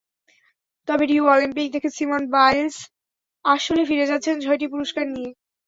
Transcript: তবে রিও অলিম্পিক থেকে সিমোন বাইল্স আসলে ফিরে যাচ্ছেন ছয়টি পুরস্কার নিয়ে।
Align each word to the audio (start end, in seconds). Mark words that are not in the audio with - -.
তবে 0.87 1.03
রিও 1.05 1.25
অলিম্পিক 1.27 1.67
থেকে 1.75 1.87
সিমোন 1.97 2.23
বাইল্স 2.33 2.75
আসলে 3.45 3.81
ফিরে 3.89 4.05
যাচ্ছেন 4.11 4.35
ছয়টি 4.39 4.65
পুরস্কার 4.67 5.05
নিয়ে। 5.07 5.31